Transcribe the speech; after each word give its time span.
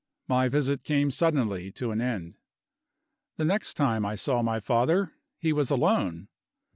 My 0.27 0.49
visit 0.49 0.83
came 0.83 1.11
suddenly 1.11 1.71
to 1.73 1.91
an 1.91 2.01
end. 2.01 2.33
The 3.37 3.45
next 3.45 3.75
time 3.75 4.03
I 4.03 4.15
saw 4.15 4.41
my 4.41 4.59
father, 4.59 5.13
he 5.37 5.53
was 5.53 5.69
alone. 5.69 6.27